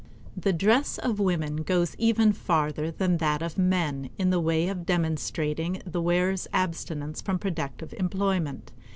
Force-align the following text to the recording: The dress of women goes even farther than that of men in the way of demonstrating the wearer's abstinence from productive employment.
The 0.35 0.51
dress 0.51 0.97
of 0.97 1.19
women 1.19 1.57
goes 1.57 1.93
even 1.99 2.33
farther 2.33 2.89
than 2.89 3.17
that 3.17 3.43
of 3.43 3.59
men 3.59 4.09
in 4.17 4.31
the 4.31 4.39
way 4.39 4.67
of 4.67 4.83
demonstrating 4.83 5.79
the 5.85 6.01
wearer's 6.01 6.47
abstinence 6.51 7.21
from 7.21 7.37
productive 7.37 7.93
employment. 7.93 8.71